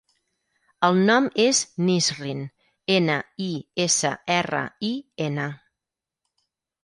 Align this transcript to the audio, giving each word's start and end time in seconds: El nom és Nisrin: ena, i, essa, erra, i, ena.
El 0.85 0.95
nom 1.09 1.25
és 1.41 1.57
Nisrin: 1.89 2.39
ena, 2.95 3.17
i, 3.47 3.51
essa, 3.85 4.13
erra, 4.37 4.63
i, 4.91 4.91
ena. 5.27 5.45